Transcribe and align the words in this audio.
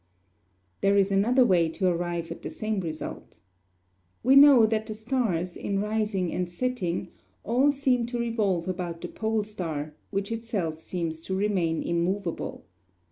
There 0.81 0.97
is 0.97 1.11
another 1.11 1.45
way 1.45 1.69
to 1.69 1.85
arrive 1.85 2.31
at 2.31 2.41
the 2.41 2.49
same 2.49 2.79
result. 2.79 3.39
We 4.23 4.35
know 4.35 4.65
that 4.65 4.87
the 4.87 4.95
stars 4.95 5.55
in 5.55 5.77
rising 5.79 6.31
and 6.33 6.49
setting 6.49 7.09
all 7.43 7.71
seem 7.71 8.07
to 8.07 8.17
revolve 8.17 8.67
about 8.67 9.01
the 9.01 9.07
pole 9.09 9.43
star, 9.43 9.93
which 10.09 10.31
itself 10.31 10.79
seems 10.81 11.21
to 11.21 11.35
remain 11.35 11.83
immovable. 11.83 12.65